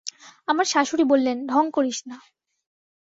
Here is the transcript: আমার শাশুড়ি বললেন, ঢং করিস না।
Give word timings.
আমার 0.47 0.65
শাশুড়ি 0.65 1.03
বললেন, 1.03 1.37
ঢং 1.47 1.63
করিস 1.71 1.97
না। 2.07 2.17